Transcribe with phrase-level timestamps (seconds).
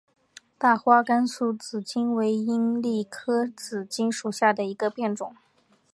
[0.57, 5.35] 大花甘肃紫堇为罂粟科紫堇属下的一个变种。